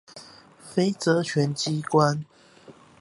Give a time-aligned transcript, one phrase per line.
[0.73, 1.15] 非權
[1.53, 2.25] 責機關